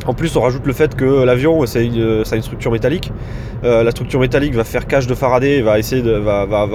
En 0.07 0.13
plus, 0.13 0.36
on 0.36 0.42
rajoute 0.42 0.65
le 0.65 0.74
fait 0.74 0.95
que 0.95 1.24
l'avion, 1.24 1.63
une, 1.63 2.25
ça 2.25 2.33
a 2.33 2.36
une 2.36 2.42
structure 2.42 2.71
métallique. 2.71 3.12
Euh, 3.63 3.83
la 3.83 3.92
structure 3.92 4.19
métallique 4.19 4.56
va 4.56 4.63
faire 4.63 4.88
cage 4.88 5.06
de 5.06 5.13
Faraday, 5.13 5.62
va 5.62 5.77
essayer 5.77 6.01
de, 6.01 6.13
va, 6.13 6.45
va, 6.45 6.65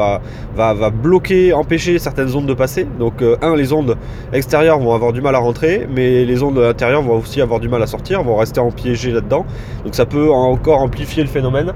va, 0.55 0.75
va 0.75 0.91
bloquer, 0.91 1.53
empêcher 1.53 1.99
certaines 1.99 2.35
ondes 2.37 2.47
de 2.47 2.55
passer. 2.55 2.87
Donc, 2.99 3.23
euh, 3.23 3.37
un, 3.43 3.57
les 3.57 3.73
ondes 3.73 3.97
extérieures 4.33 4.79
vont 4.79 4.95
avoir 4.95 5.13
du 5.13 5.21
mal 5.21 5.35
à 5.35 5.39
rentrer, 5.39 5.89
mais 5.93 6.25
les 6.25 6.43
ondes 6.43 6.59
intérieures 6.59 7.03
vont 7.03 7.19
aussi 7.19 7.41
avoir 7.41 7.59
du 7.59 7.69
mal 7.69 7.83
à 7.83 7.87
sortir, 7.87 8.23
vont 8.23 8.37
rester 8.37 8.61
empiégées 8.61 9.11
là-dedans. 9.11 9.45
Donc, 9.85 9.97
ça 9.97 10.07
peut 10.07 10.31
encore 10.31 10.81
amplifier 10.81 11.25
le 11.25 11.29
phénomène. 11.29 11.73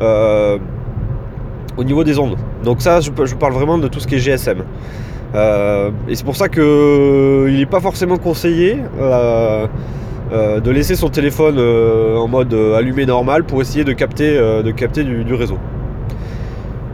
Euh, 0.00 0.58
au 1.76 1.82
niveau 1.82 2.04
des 2.04 2.20
ondes. 2.20 2.36
Donc 2.62 2.80
ça, 2.80 3.00
je, 3.00 3.10
je, 3.24 3.34
parle 3.34 3.52
vraiment 3.52 3.78
de 3.78 3.88
tout 3.88 3.98
ce 3.98 4.06
qui 4.06 4.14
est 4.14 4.18
GSM. 4.18 4.58
et 6.08 6.14
c'est 6.14 6.24
pour 6.24 6.36
ça 6.36 6.48
que 6.48 7.46
il 7.48 7.56
n'est 7.56 7.66
pas 7.66 7.80
forcément 7.80 8.16
conseillé 8.16 8.78
euh, 10.32 10.58
de 10.60 10.70
laisser 10.70 10.96
son 10.96 11.10
téléphone 11.10 11.56
euh, 11.58 12.16
en 12.16 12.28
mode 12.28 12.54
euh, 12.54 12.76
allumé 12.76 13.04
normal 13.04 13.44
pour 13.44 13.60
essayer 13.60 13.84
de 13.84 13.92
capter, 13.92 14.38
du, 15.04 15.34
réseau. 15.34 15.58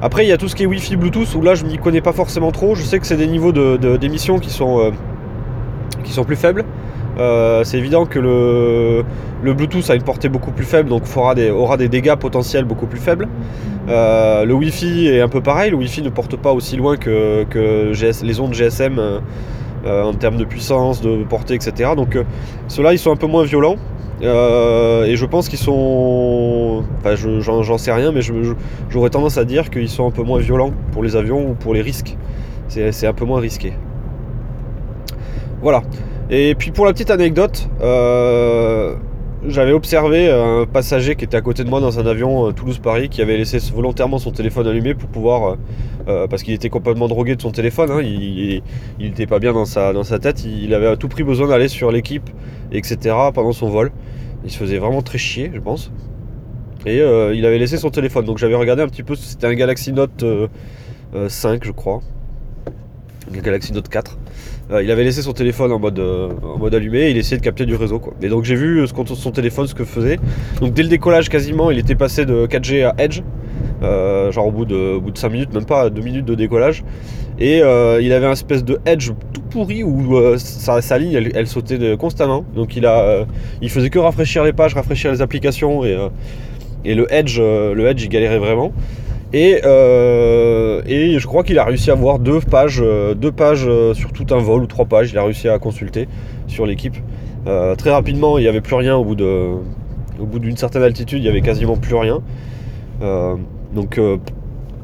Après, 0.03 0.25
il 0.25 0.29
y 0.29 0.33
a 0.33 0.37
tout 0.37 0.49
ce 0.49 0.57
qui 0.57 0.65
est 0.65 0.67
Wi-Fi, 0.67 0.97
Bluetooth, 0.97 1.35
où 1.37 1.43
là, 1.43 1.55
je 1.55 1.65
m'y 1.65 1.79
connais 1.79 2.01
pas 2.01 2.13
forcément 2.13 2.51
trop. 2.51 2.75
Je 2.75 2.83
sais 2.83 2.99
que 2.99 3.07
c'est 3.07 3.17
des 3.17 3.29
niveaux 3.29 3.53
d'émission 3.53 4.39
qui, 4.39 4.51
sont, 4.51 4.93
qui 6.03 6.13
sont 6.13 6.25
plus 6.25 6.37
faibles. 6.37 6.65
c'est 7.17 7.79
évident 7.79 8.05
que 8.07 8.19
le, 8.19 9.05
Bluetooth 9.53 9.89
a 9.91 9.95
une 9.95 10.03
portée 10.03 10.29
beaucoup 10.29 10.51
plus 10.51 10.65
faible, 10.65 10.89
donc 10.89 11.03
aura 11.15 11.35
des, 11.35 11.51
aura 11.51 11.77
des 11.77 11.89
dégâts 11.89 12.17
potentiels 12.17 12.65
beaucoup 12.65 12.87
plus 12.87 12.99
faibles. 12.99 13.29
le 13.89 14.53
Wi-Fi 14.53 15.09
est 15.09 15.21
un 15.21 15.29
peu 15.29 15.43
pareil. 15.43 15.71
Le 15.71 15.77
Wi-Fi 15.77 16.03
ne 16.03 16.11
porte 16.11 16.37
pas 16.37 16.53
aussi 16.53 16.77
loin 16.77 16.97
que, 16.97 17.47
les 18.25 18.41
ondes 18.41 18.55
GSM 18.55 19.21
en 19.87 20.15
termes 20.15 20.37
de 20.37 20.45
puissance, 20.45 21.01
de 21.01 21.25
portée, 21.25 21.55
etc. 21.55 21.91
Donc 21.97 22.17
euh, 22.17 22.25
ceux-là, 22.69 22.93
ils 22.93 22.99
sont 22.99 23.13
un 23.13 23.17
peu 23.17 23.27
moins 23.27 23.45
violents. 23.45 23.77
Euh, 24.23 25.05
et 25.05 25.17
je 25.17 25.25
pense 25.25 25.49
qu'ils 25.49 25.59
sont. 25.59 26.85
Enfin, 26.99 27.15
j'en 27.15 27.79
sais 27.79 27.93
rien, 27.93 28.13
mais 28.13 28.21
j'aurais 28.91 29.11
tendance 29.11 29.39
à 29.39 29.45
dire 29.45 29.71
qu'ils 29.71 29.89
sont 29.89 30.07
un 30.07 30.11
peu 30.11 30.23
moins 30.23 30.41
violents 30.41 30.73
pour 30.93 31.03
les 31.03 31.17
avions 31.17 31.51
ou 31.51 31.55
pour 31.55 31.73
les 31.73 31.81
risques. 31.81 32.17
C'est 32.69 33.07
un 33.07 33.15
peu 33.15 33.25
moins 33.25 33.41
risqué. 33.41 33.73
Voilà. 35.63 35.83
Et 36.29 36.55
puis 36.55 36.71
pour 36.71 36.87
la 36.87 36.93
petite 36.93 37.11
anecdote, 37.11 37.69
j'avais 39.47 39.73
observé 39.73 40.31
un 40.31 40.67
passager 40.67 41.17
qui 41.17 41.25
était 41.25 41.37
à 41.37 41.41
côté 41.41 41.65
de 41.65 41.71
moi 41.71 41.81
dans 41.81 41.99
un 41.99 42.07
avion 42.07 42.49
euh, 42.49 42.53
Toulouse-Paris 42.53 43.09
qui 43.09 43.23
avait 43.23 43.39
laissé 43.39 43.59
volontairement 43.73 44.19
son 44.19 44.33
téléphone 44.33 44.67
allumé 44.67 44.95
pour 44.95 45.09
pouvoir, 45.09 45.53
euh, 45.53 45.57
euh, 46.09 46.27
parce 46.27 46.43
qu'il 46.43 46.53
était 46.53 46.69
complètement 46.69 47.09
drogué 47.09 47.37
de 47.37 47.41
son 47.41 47.51
téléphone, 47.51 47.91
hein, 47.91 48.03
il 48.03 48.63
n'était 48.99 49.27
pas 49.27 49.39
bien 49.39 49.53
dans 49.53 49.65
sa, 49.65 49.93
dans 49.93 50.05
sa 50.05 50.19
tête, 50.19 50.45
il, 50.45 50.75
avait 50.75 50.89
à 50.89 50.97
tout 50.97 51.09
prix 51.09 51.23
besoin 51.23 51.49
d'aller 51.49 51.69
sur 51.69 51.91
l'équipe, 51.91 52.29
etc. 52.71 53.17
pendant 53.35 53.53
son 53.53 53.71
vol. 53.71 53.93
Il 54.45 54.51
se 54.51 54.59
faisait 54.59 54.79
vraiment 54.79 55.03
très 55.03 55.19
chier, 55.19 55.51
je 55.55 55.61
pense. 55.61 55.91
Et 56.87 56.97
il 56.97 57.45
avait 57.45 57.59
laissé 57.59 57.77
son 57.77 57.91
téléphone. 57.91 58.25
Donc 58.25 58.39
j'avais 58.39 58.55
regardé 58.55 58.83
un 58.83 58.89
petit 58.89 59.03
peu, 59.03 59.15
c'était 59.15 59.47
un 59.47 59.53
Galaxy 59.53 59.93
Note 59.93 60.25
5, 61.29 61.63
je 61.63 61.73
crois. 61.73 62.01
Un 63.35 63.39
Galaxy 63.41 63.75
Note 63.75 63.91
4. 63.91 64.17
Euh, 64.73 64.83
il 64.83 64.91
avait 64.91 65.03
laissé 65.03 65.23
son 65.23 65.33
téléphone 65.33 65.73
en 65.73 65.79
mode, 65.79 65.99
euh, 65.99 66.29
en 66.43 66.59
mode 66.59 66.75
allumé 66.75 67.01
et 67.01 67.11
il 67.11 67.17
essayait 67.17 67.39
de 67.39 67.43
capter 67.43 67.67
du 67.67 67.75
réseau. 67.75 67.99
Quoi. 67.99 68.15
Et 68.23 68.29
donc 68.29 68.45
j'ai 68.45 68.55
vu 68.55 68.81
euh, 68.81 68.87
ce, 68.87 69.15
son 69.15 69.31
téléphone 69.33 69.67
ce 69.67 69.75
que 69.75 69.85
faisait. 69.85 70.19
Donc 70.61 70.75
dès 70.75 70.83
le 70.83 70.89
décollage 70.89 71.29
quasiment, 71.29 71.71
il 71.71 71.79
était 71.79 71.97
passé 71.97 72.25
de 72.25 72.47
4G 72.47 72.85
à 72.85 72.95
Edge. 72.99 73.23
genre 73.83 74.47
au 74.47 74.53
bout, 74.53 74.65
de, 74.65 74.99
bout 74.99 75.11
de 75.11 75.19
5 75.19 75.29
minutes, 75.31 75.55
même 75.55 75.65
pas 75.65 75.91
2 75.91 76.01
minutes 76.01 76.25
de 76.25 76.35
décollage. 76.35 76.85
Et 77.39 77.59
il 77.59 78.13
avait 78.13 78.27
un 78.27 78.33
espèce 78.33 78.63
de 78.63 78.79
edge 78.85 79.13
tout 79.33 79.41
pourri 79.41 79.83
où 79.83 80.37
sa, 80.37 80.99
ligne 80.99 81.31
elle, 81.35 81.47
sautait 81.47 81.97
constamment. 81.97 82.45
Donc 82.55 82.77
il, 82.77 82.85
a, 82.85 83.25
il 83.63 83.71
faisait 83.71 83.89
que 83.89 83.99
rafraîchir 83.99 84.45
les 84.45 84.53
pages, 84.53 84.75
rafraîchir 84.75 85.11
les 85.11 85.23
applications 85.23 85.85
et, 85.85 85.97
et 86.85 86.95
le 86.95 87.13
edge, 87.13 87.41
le 87.41 87.87
edge 87.87 88.03
il 88.03 88.11
galérait 88.11 88.39
vraiment. 88.39 88.73
Euh, 89.35 90.83
et, 90.87 91.19
je 91.19 91.27
crois 91.27 91.45
qu'il 91.45 91.59
a 91.59 91.65
réussi 91.65 91.91
à 91.91 91.95
avoir 91.95 92.19
deux 92.19 92.41
pages, 92.41 92.81
euh, 92.83 93.15
deux 93.15 93.33
pages 93.33 93.65
euh, 93.67 93.95
sur 93.95 94.13
tout 94.13 94.27
un 94.31 94.39
vol 94.39 94.63
ou 94.63 94.67
trois 94.67 94.85
pages. 94.85 95.11
Il 95.13 95.19
a 95.19 95.25
réussi 95.25 95.49
à 95.49 95.59
consulter 95.59 96.09
sur 96.47 96.67
l'équipe. 96.67 96.97
très 97.79 97.91
rapidement, 97.91 98.39
il 98.39 98.43
n'y 98.43 98.49
avait 98.49 98.61
plus 98.61 98.75
rien 98.75 98.97
au 98.97 99.05
bout 99.05 99.15
de, 99.15 99.51
au 100.19 100.27
bout 100.27 100.39
d'une 100.39 100.57
certaine 100.57 100.83
altitude, 100.83 101.21
il 101.21 101.23
n'y 101.23 101.29
avait 101.29 101.41
quasiment 101.41 101.77
plus 101.77 101.95
rien. 101.95 102.21
donc 103.73 103.99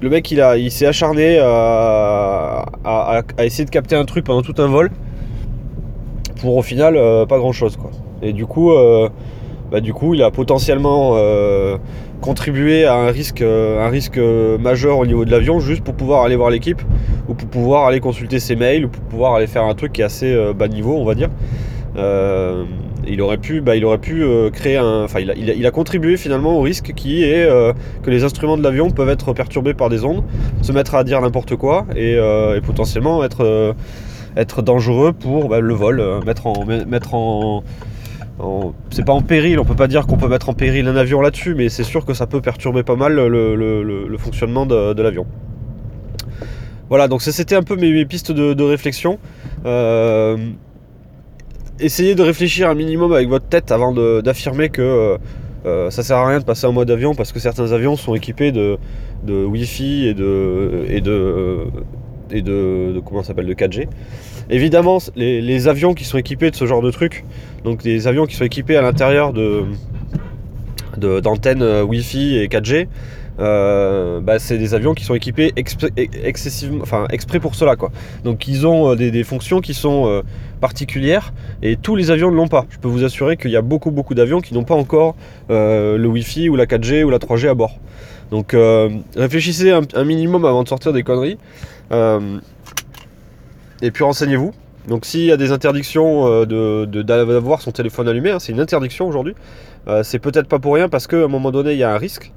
le 0.01 0.11
mec, 0.11 0.31
il, 0.31 0.41
a, 0.41 0.57
il 0.57 0.71
s'est 0.71 0.87
acharné 0.87 1.39
à, 1.39 2.65
essayer 3.39 3.65
de 3.65 3.71
capter 3.71 3.97
un 3.97 4.05
truc 4.05 4.25
pendant 4.25 4.43
tout 4.43 4.55
un 4.59 4.69
vol 4.69 4.91
pour 6.41 6.57
au 6.57 6.63
final 6.63 6.95
pas 7.27 7.39
grand 7.39 7.53
chose 7.53 7.77
quoi. 7.77 7.91
Et 8.23 8.33
du 8.33 8.47
coup, 8.47 8.73
bah, 9.71 9.81
du 9.81 9.93
coup, 9.93 10.15
il 10.15 10.23
a 10.23 10.31
potentiellement 10.31 11.17
contribuer 12.21 12.85
à 12.85 12.95
un 12.95 13.11
risque, 13.11 13.43
euh, 13.43 13.85
un 13.85 13.89
risque 13.89 14.19
euh, 14.19 14.59
majeur 14.59 14.99
au 14.99 15.07
niveau 15.07 15.25
de 15.25 15.31
l'avion 15.31 15.61
juste 15.61 15.83
pour 15.83 15.95
pouvoir 15.95 16.25
aller 16.25 16.37
voir 16.37 16.51
l'équipe 16.51 16.83
ou 17.29 17.35
pour 17.35 17.49
pouvoir 17.49 17.87
aller 17.87 18.01
consulter 18.01 18.39
ses 18.39 18.57
mails 18.57 18.87
ou 18.87 18.89
pour 18.89 19.03
pouvoir 19.05 19.35
aller 19.35 19.47
faire 19.47 19.65
un 19.65 19.75
truc 19.75 19.93
qui 19.93 20.01
est 20.01 20.05
assez 20.05 20.33
euh, 20.33 20.53
bas 20.53 20.69
niveau 20.69 20.97
on 20.97 21.05
va 21.05 21.15
dire. 21.15 21.31
il 23.09 23.21
aurait 23.23 23.39
pu, 23.39 23.61
bah, 23.61 23.77
il 23.77 23.85
aurait 23.85 23.99
pu 23.99 24.25
créer 24.53 24.77
un. 24.77 25.05
Enfin, 25.05 25.21
il 25.21 25.67
a, 25.67 25.71
contribué 25.71 26.17
finalement 26.17 26.59
au 26.59 26.61
risque 26.61 26.93
qui 26.95 27.23
est 27.23 27.49
que 28.03 28.11
les 28.11 28.25
instruments 28.25 28.59
de 28.59 28.63
l'avion 28.63 28.91
peuvent 28.91 29.09
être 29.09 29.33
perturbés 29.33 29.75
par 29.75 29.89
des 29.89 30.05
ondes, 30.05 30.25
se 30.63 30.73
mettre 30.73 30.95
à 30.97 31.05
dire 31.05 31.21
n'importe 31.21 31.55
quoi 31.57 31.87
et, 31.95 32.19
potentiellement 32.65 33.25
être, 33.25 33.75
être 34.37 34.63
dangereux 34.63 35.13
pour 35.13 35.49
bah, 35.49 35.61
le 35.61 35.75
vol, 35.75 36.03
mettre 36.27 36.49
en, 36.49 36.65
mettre 36.65 37.15
en, 37.15 37.63
c'est 38.91 39.05
pas 39.05 39.13
en 39.13 39.23
péril, 39.23 39.59
on 39.59 39.65
peut 39.65 39.77
pas 39.77 39.89
dire 39.89 40.07
qu'on 40.07 40.17
peut 40.17 40.29
mettre 40.29 40.49
en 40.49 40.55
péril 40.55 40.87
un 40.89 40.97
avion 40.97 41.21
là-dessus, 41.21 41.55
mais 41.55 41.69
c'est 41.69 41.85
sûr 41.85 42.05
que 42.05 42.15
ça 42.15 42.27
peut 42.27 42.41
perturber 42.41 42.83
pas 42.83 42.97
mal 42.97 43.15
le, 43.15 44.17
fonctionnement 44.19 44.67
de, 44.67 45.01
l'avion. 45.01 45.27
Voilà, 46.89 47.09
donc 47.09 47.23
c'était 47.23 47.57
un 47.57 47.63
peu 47.63 47.77
mes, 47.77 48.05
pistes 48.05 48.33
de, 48.33 48.63
réflexion. 48.63 49.19
Euh, 49.65 50.37
essayez 51.81 52.15
de 52.15 52.23
réfléchir 52.23 52.69
un 52.69 52.75
minimum 52.75 53.13
avec 53.13 53.29
votre 53.29 53.47
tête 53.47 53.73
avant 53.73 53.93
d'affirmer 54.23 54.69
que 54.69 55.17
ça 55.65 56.03
sert 56.03 56.19
à 56.19 56.29
rien 56.29 56.39
de 56.39 56.45
passer 56.45 56.67
en 56.67 56.73
mode 56.73 56.91
avion 56.91 57.15
parce 57.15 57.33
que 57.33 57.41
certains 57.41 57.73
avions 57.73 57.97
sont 57.97 58.15
équipés 58.15 58.53
de, 58.53 58.79
Wi-Fi 59.27 60.09
et 60.09 60.15
de, 60.15 60.85
et 62.31 62.43
de, 62.43 63.01
comment 63.05 63.23
s'appelle 63.23 63.47
de 63.47 63.55
4G. 63.55 63.89
Évidemment, 64.51 64.99
les, 65.17 65.69
avions 65.69 65.95
qui 65.95 66.05
sont 66.05 66.19
équipés 66.19 66.51
de 66.51 66.57
ce 66.57 66.67
genre 66.67 66.83
de 66.83 66.91
trucs, 66.91 67.25
donc 67.65 67.83
des 67.83 68.07
avions 68.07 68.27
qui 68.27 68.37
sont 68.37 68.45
équipés 68.45 68.77
à 68.77 68.83
l'intérieur 68.83 69.33
de 69.33 69.65
d'antennes 70.97 71.63
Wi-Fi 71.83 72.39
et 72.39 72.49
4G, 72.49 72.87
euh, 73.39 74.21
bah, 74.21 74.39
c'est 74.39 74.57
des 74.57 74.73
avions 74.73 74.95
qui 74.95 75.05
sont 75.05 75.15
équipés 75.15 75.53
excessivement, 75.57 76.83
enfin 76.83 77.07
exprès 77.11 77.39
pour 77.39 77.55
cela 77.55 77.77
quoi. 77.77 77.91
Donc 78.25 78.49
ils 78.49 78.67
ont 78.67 78.93
euh, 78.93 78.97
des, 78.97 79.25
fonctions 79.25 79.61
qui 79.61 79.75
sont 79.75 80.07
euh, 80.07 80.23
particulières 80.61 81.35
et 81.63 81.77
tous 81.77 81.97
les 81.97 82.11
avions 82.11 82.31
ne 82.31 82.37
l'ont 82.37 82.49
pas. 82.49 82.65
Je 82.71 82.79
peux 82.79 82.89
vous 82.89 83.05
assurer 83.05 83.37
qu'il 83.37 83.51
y 83.51 83.57
a 83.57 83.63
beaucoup 83.63 83.91
beaucoup 83.91 84.15
d'avions 84.15 84.41
qui 84.41 84.55
n'ont 84.55 84.65
pas 84.65 84.75
encore 84.75 85.17
le 85.51 86.07
Wi-Fi 86.07 86.49
ou 86.49 86.57
la 86.57 86.67
4G 86.67 87.05
ou 87.05 87.11
la 87.11 87.19
3G 87.19 87.49
à 87.49 87.55
bord. 87.55 87.79
Donc 88.31 88.57
réfléchissez 89.17 89.71
un, 89.71 90.05
minimum 90.05 90.45
avant 90.45 90.63
de 90.63 90.69
sortir 90.69 90.93
des 90.93 91.03
conneries. 91.03 91.39
Et 93.83 93.91
puis 93.91 94.05
renseignez-vous. 94.05 94.53
Donc 94.89 95.05
s'il 95.05 95.25
y 95.25 95.33
a 95.33 95.37
des 95.37 95.51
interdictions 95.51 96.45
d'avoir 96.45 97.61
son 97.61 97.73
téléphone 97.73 98.09
allumé, 98.09 98.31
hein, 98.31 98.39
c'est 98.39 98.53
une 98.53 98.61
interdiction 98.61 99.09
aujourd'hui, 99.09 99.35
c'est 100.05 100.21
peut-être 100.21 100.47
pas 100.47 100.61
pour 100.61 100.75
rien 100.75 100.89
parce 100.89 101.09
qu'à 101.09 101.25
un 101.25 101.29
moment 101.29 101.51
donné 101.51 101.73
il 101.73 101.79
y 101.79 101.83
a 101.85 101.93
un 101.93 101.99
risque. 101.99 102.33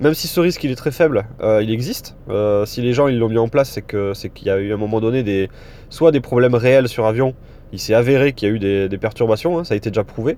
Même 0.00 0.14
si 0.14 0.26
ce 0.26 0.40
risque 0.40 0.64
il 0.64 0.72
est 0.72 0.76
très 0.76 0.90
faible, 0.90 1.24
euh, 1.40 1.62
il 1.62 1.70
existe. 1.70 2.16
Euh, 2.28 2.66
si 2.66 2.82
les 2.82 2.92
gens 2.92 3.06
ils 3.06 3.18
l'ont 3.18 3.28
mis 3.28 3.38
en 3.38 3.48
place, 3.48 3.70
c'est 3.70 3.82
que 3.82 4.12
c'est 4.12 4.28
qu'il 4.28 4.48
y 4.48 4.50
a 4.50 4.58
eu 4.58 4.72
à 4.72 4.74
un 4.74 4.78
moment 4.78 5.00
donné 5.00 5.22
des 5.22 5.48
soit 5.88 6.10
des 6.10 6.20
problèmes 6.20 6.54
réels 6.54 6.88
sur 6.88 7.06
avion. 7.06 7.34
Il 7.72 7.78
s'est 7.78 7.94
avéré 7.94 8.32
qu'il 8.32 8.48
y 8.48 8.50
a 8.50 8.54
eu 8.54 8.58
des, 8.58 8.98
perturbations, 8.98 9.58
hein, 9.58 9.64
ça 9.64 9.74
a 9.74 9.76
été 9.76 9.90
déjà 9.90 10.04
prouvé. 10.04 10.36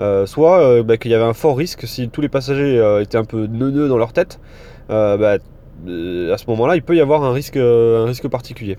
Euh, 0.00 0.26
soit 0.26 0.82
bah, 0.82 0.96
qu'il 0.96 1.10
y 1.10 1.14
avait 1.14 1.24
un 1.24 1.32
fort 1.32 1.56
risque 1.56 1.86
si 1.86 2.08
tous 2.08 2.20
les 2.20 2.28
passagers 2.28 3.00
étaient 3.00 3.18
un 3.18 3.24
peu 3.24 3.46
neuneux 3.46 3.88
dans 3.88 3.98
leur 3.98 4.12
tête. 4.12 4.40
Bah, 4.88 5.38
à 5.38 6.38
ce 6.38 6.44
moment-là, 6.48 6.74
il 6.74 6.82
peut 6.82 6.96
y 6.96 7.00
avoir 7.00 7.22
un 7.22 7.32
risque, 7.32 7.56
un 7.56 8.04
risque 8.04 8.28
particulier. 8.28 8.78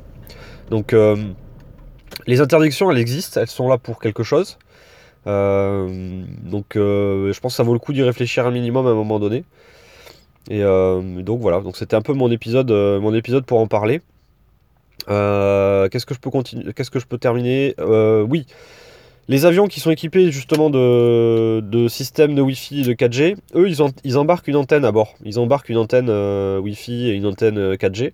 Donc 0.69 0.95
les 2.27 2.41
interdictions, 2.41 2.91
elles 2.91 2.99
existent, 2.99 3.41
elles 3.41 3.47
sont 3.47 3.67
là 3.67 3.77
pour 3.77 3.99
quelque 3.99 4.23
chose. 4.23 4.57
donc 5.25 6.65
je 6.75 7.39
pense 7.39 7.53
que 7.53 7.57
ça 7.57 7.63
vaut 7.63 7.73
le 7.73 7.79
coup 7.79 7.93
d'y 7.93 8.03
réfléchir 8.03 8.45
un 8.45 8.51
minimum 8.51 8.87
à 8.87 8.91
un 8.91 8.95
moment 8.95 9.19
donné. 9.19 9.43
Et 10.49 10.63
euh, 10.63 11.21
donc 11.21 11.41
voilà, 11.41 11.61
c'était 11.73 11.95
un 11.95 12.01
peu 12.01 12.13
mon 12.13 12.31
épisode, 12.31 12.71
euh, 12.71 12.99
mon 12.99 13.13
épisode 13.13 13.45
pour 13.45 13.59
en 13.59 13.67
parler. 13.67 14.01
Euh, 15.09 15.87
qu'est-ce 15.89 16.05
que 16.05 16.13
je 16.13 16.19
peux 16.19 16.31
continuer 16.31 16.73
Qu'est-ce 16.73 16.91
que 16.91 16.99
je 16.99 17.05
peux 17.05 17.17
terminer? 17.17 17.75
Oui, 17.79 18.45
les 19.27 19.45
avions 19.45 19.67
qui 19.67 19.79
sont 19.79 19.91
équipés 19.91 20.31
justement 20.31 20.71
de, 20.71 21.87
systèmes 21.87 22.33
de 22.33 22.41
Wi-Fi 22.41 22.81
et 22.81 22.83
de 22.83 22.93
4G, 22.93 23.35
eux, 23.55 23.69
ils, 24.03 24.17
embarquent 24.17 24.47
une 24.47 24.55
antenne 24.55 24.85
à 24.85 24.91
bord. 24.91 25.13
Ils 25.23 25.37
embarquent 25.39 25.69
une 25.69 25.77
antenne 25.77 26.09
Wi-Fi 26.09 27.09
et 27.09 27.13
une 27.13 27.27
antenne 27.27 27.75
4G. 27.75 28.13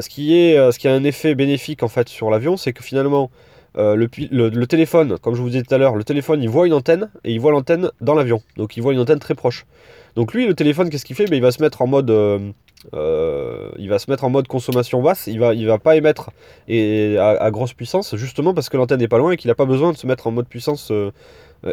Ce, 0.00 0.08
qui 0.08 0.36
est, 0.36 0.56
ce 0.72 0.78
qui 0.78 0.88
a 0.88 0.92
un 0.92 1.04
effet 1.04 1.34
bénéfique 1.34 1.82
en 1.82 1.88
fait 1.88 2.08
sur 2.08 2.30
l'avion, 2.30 2.56
c'est 2.56 2.72
que 2.72 2.82
finalement, 2.82 3.30
le, 3.76 4.08
le, 4.30 4.66
téléphone, 4.66 5.18
comme 5.18 5.34
je 5.34 5.42
vous 5.42 5.50
disais 5.50 5.62
tout 5.62 5.74
à 5.74 5.78
l'heure, 5.78 5.96
le 5.96 6.04
téléphone, 6.04 6.42
il 6.42 6.48
voit 6.48 6.66
une 6.66 6.72
antenne 6.72 7.10
et 7.24 7.32
il 7.32 7.40
voit 7.40 7.52
l'antenne 7.52 7.90
dans 8.00 8.14
l'avion. 8.14 8.42
Donc 8.56 8.76
il 8.76 8.82
voit 8.82 8.92
une 8.92 9.00
antenne 9.00 9.18
très 9.18 9.34
proche. 9.34 9.66
Donc 10.16 10.34
lui, 10.34 10.46
le 10.46 10.54
téléphone, 10.54 10.90
qu'est-ce 10.90 11.04
qu'il 11.04 11.16
fait? 11.16 11.26
Ben, 11.26 11.36
Il 11.36 11.42
va 11.42 11.52
se 11.52 11.62
mettre 11.62 11.82
en 11.82 11.86
mode... 11.86 12.10
Euh, 12.10 12.38
euh, 12.94 13.70
consommation 14.48 15.02
basse, 15.02 15.26
il 15.26 15.38
va, 15.38 15.54
va 15.54 15.78
pas 15.78 15.96
émettre 15.96 16.30
et 16.66 17.18
à, 17.18 17.50
grosse 17.50 17.74
puissance, 17.74 18.16
justement 18.16 18.54
parce 18.54 18.70
que 18.70 18.78
l'antenne 18.78 19.00
n'est 19.00 19.08
pas 19.08 19.18
loin 19.18 19.32
et 19.32 19.36
qu'il 19.36 19.48
n'a 19.48 19.54
pas 19.54 19.66
besoin 19.66 19.92
de 19.92 19.98
se 19.98 20.06
mettre 20.06 20.26
en 20.26 20.30
mode 20.30 20.48
puissance 20.48 20.90
euh, 20.90 21.10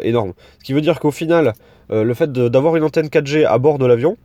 énorme. 0.02 0.34
Ce 0.58 0.64
qui 0.64 0.74
veut 0.74 0.82
dire 0.82 1.00
qu'au 1.00 1.10
final, 1.10 1.54
le 1.88 2.12
fait 2.12 2.30
d'avoir 2.30 2.76
une 2.76 2.84
antenne 2.84 3.06
4G 3.06 3.46
à 3.46 3.56
bord 3.56 3.78
de 3.78 3.86
l'avion, 3.86 4.18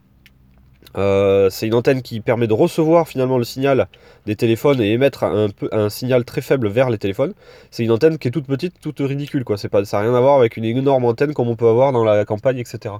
c'est 0.95 1.67
une 1.67 1.73
antenne 1.73 2.01
qui 2.01 2.19
permet 2.19 2.47
de 2.47 2.53
recevoir 2.53 3.07
finalement 3.07 3.37
le 3.37 3.43
signal 3.43 3.87
des 4.25 4.35
téléphones 4.35 4.81
et 4.81 4.91
émettre 4.91 5.23
un, 5.23 5.89
signal 5.89 6.25
très 6.25 6.41
faible 6.41 6.67
vers 6.67 6.89
les 6.89 6.97
téléphones. 6.97 7.33
C'est 7.71 7.83
une 7.83 7.91
antenne 7.91 8.17
qui 8.17 8.27
est 8.27 8.31
toute 8.31 8.47
petite, 8.47 8.75
toute 8.81 8.99
ridicule. 8.99 9.43
Quoi. 9.43 9.57
Pas, 9.71 9.85
ça 9.85 9.97
n'a 9.97 10.03
rien 10.03 10.15
à 10.15 10.19
voir 10.19 10.37
avec 10.37 10.57
une 10.57 10.65
énorme 10.65 11.05
antenne 11.05 11.33
comme 11.33 11.47
on 11.47 11.55
peut 11.55 11.67
avoir 11.67 11.91
dans 11.91 12.03
la 12.03 12.25
campagne, 12.25 12.57
etc. 12.57 12.95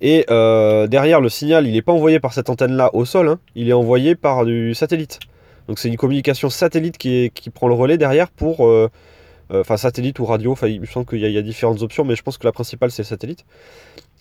Et 0.00 0.24
euh, 0.30 0.86
derrière, 0.86 1.20
le 1.20 1.28
signal, 1.28 1.66
il 1.66 1.72
n'est 1.72 1.82
pas 1.82 1.92
envoyé 1.92 2.20
par 2.20 2.32
cette 2.32 2.50
antenne-là 2.50 2.90
au 2.94 3.04
sol, 3.04 3.28
hein. 3.28 3.38
il 3.54 3.68
est 3.68 3.72
envoyé 3.72 4.14
par 4.14 4.44
du 4.44 4.74
satellite. 4.74 5.18
Donc 5.66 5.78
c'est 5.78 5.88
une 5.88 5.96
communication 5.96 6.50
satellite 6.50 6.98
qui, 6.98 7.30
prend 7.52 7.68
le 7.68 7.74
relais 7.74 7.98
derrière 7.98 8.30
pour... 8.30 8.66
Euh, 8.66 8.68
euh, 8.68 8.88
enfin 9.52 9.76
satellite 9.76 10.18
ou 10.18 10.24
radio, 10.24 10.52
enfin, 10.52 10.68
il 10.68 10.80
me 10.80 10.86
semble 10.86 11.06
qu'il 11.06 11.20
y, 11.20 11.38
a 11.38 11.42
différentes 11.42 11.82
options, 11.82 12.04
mais 12.04 12.16
je 12.16 12.22
pense 12.22 12.38
que 12.38 12.46
la 12.46 12.52
principale 12.52 12.90
c'est 12.90 13.02
le 13.02 13.06
satellite. 13.06 13.44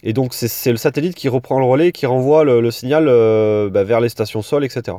Et 0.03 0.13
donc 0.13 0.33
c'est 0.33 0.71
le 0.71 0.77
satellite 0.77 1.15
qui 1.15 1.27
reprend 1.29 1.59
le 1.59 1.65
relais, 1.65 1.91
qui 1.91 2.05
renvoie 2.05 2.43
le, 2.43 2.71
signal 2.71 3.05
bah, 3.05 3.83
vers 3.83 3.99
les 3.99 4.09
stations 4.09 4.41
sol, 4.41 4.63
etc. 4.63 4.97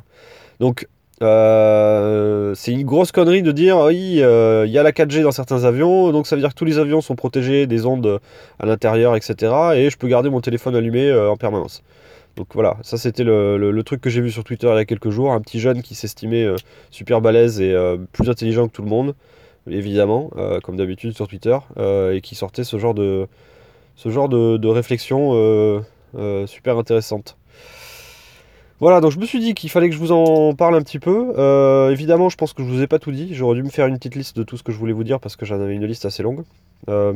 Donc 0.61 0.87
euh, 1.21 2.55
c'est 2.55 2.73
une 2.73 2.85
grosse 2.85 3.11
connerie 3.11 3.43
de 3.43 3.51
dire 3.51 3.79
oui, 3.79 4.23
euh, 4.23 4.65
il 4.67 4.73
y 4.73 4.79
a 4.79 4.83
la 4.83 4.93
4G 4.93 5.23
dans 5.23 5.33
certains 5.33 5.65
avions, 5.65 6.13
donc 6.13 6.27
ça 6.27 6.37
veut 6.37 6.43
dire 6.43 6.51
que 6.51 6.55
tous 6.55 6.65
les 6.65 6.79
avions 6.79 7.01
sont 7.01 7.17
protégés 7.17 7.67
des 7.67 7.87
ondes 7.87 8.21
à 8.61 8.67
l'intérieur, 8.67 9.17
etc. 9.17 9.53
Et 9.75 9.91
je 9.91 9.97
peux 9.99 10.07
garder 10.07 10.31
mon 10.31 10.41
téléphone 10.41 10.77
allumé 10.77 11.09
euh, 11.09 11.31
en 11.31 11.37
permanence. 11.37 11.83
Donc 12.37 12.49
voilà, 12.55 12.77
ça 12.83 12.97
c'était 12.99 13.25
le, 13.25 13.83
truc 13.85 14.01
que 14.01 14.11
j'ai 14.11 14.21
vu 14.21 14.31
sur 14.31 14.45
Twitter 14.45 14.69
il 14.71 14.77
y 14.77 14.79
a 14.79 14.85
quelques 14.85 15.11
jours. 15.11 15.33
Un 15.33 15.41
petit 15.41 15.59
jeune 15.59 15.83
qui 15.83 15.97
s'estimait 15.97 16.47
super 16.93 17.21
balèze 17.21 17.61
et 17.61 17.75
plus 18.13 18.31
intelligent 18.31 18.69
que 18.69 18.73
tout 18.73 18.83
le 18.83 18.89
monde, 18.89 19.17
évidemment, 19.71 20.31
comme 20.63 20.77
d'habitude 20.77 21.15
sur 21.15 21.29
Twitter, 21.29 21.59
et 21.79 22.21
qui 22.23 22.35
sortait 22.35 22.65
ce 22.65 22.79
genre 22.79 22.95
de, 22.95 23.27
ce 23.97 24.09
genre 24.11 24.29
de 24.29 24.69
réflexion 24.69 25.85
super 26.47 26.79
intéressante. 26.79 27.37
Voilà, 28.81 29.01
donc 29.01 29.11
je 29.11 29.19
me 29.19 29.27
suis 29.27 29.41
dit 29.41 29.55
qu'il 29.55 29.71
fallait 29.71 29.89
que 29.89 29.95
je 29.95 29.99
vous 30.01 30.13
en 30.13 30.55
parle 30.55 30.77
un 30.77 30.83
petit 30.83 31.01
peu. 31.01 31.33
Euh, 31.37 31.91
évidemment, 31.91 32.29
je 32.29 32.37
pense 32.37 32.53
que 32.53 32.63
je 32.63 32.69
vous 32.69 32.81
ai 32.81 32.87
pas 32.87 33.01
tout 33.01 33.11
dit. 33.11 33.35
J'aurais 33.35 33.57
dû 33.57 33.65
me 33.65 33.71
faire 33.71 33.87
une 33.87 33.97
petite 33.97 34.15
liste 34.15 34.37
de 34.37 34.45
tout 34.45 34.57
ce 34.57 34.63
que 34.63 34.71
je 34.71 34.79
voulais 34.79 34.93
vous 34.93 35.03
dire 35.03 35.19
parce 35.19 35.35
que 35.35 35.45
j'en 35.45 35.61
avais 35.61 35.75
une 35.75 35.85
liste 35.85 36.05
assez 36.05 36.23
longue. 36.23 36.45
Euh, 36.89 37.13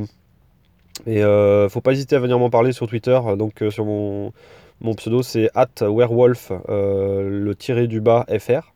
et 1.06 1.22
euh, 1.22 1.68
faut 1.68 1.80
pas 1.80 1.92
hésiter 1.92 2.16
à 2.16 2.18
venir 2.18 2.38
m'en 2.40 2.50
parler 2.50 2.72
sur 2.72 2.88
Twitter. 2.88 3.18
Donc 3.38 3.62
sur 3.70 3.84
mon, 3.84 4.32
mon 4.80 4.94
pseudo, 4.94 5.22
c'est 5.22 5.50
werewolf 5.80 6.50
le 6.68 7.52
tiré 7.54 7.86
du 7.86 8.00
bas 8.00 8.26
fr. 8.40 8.71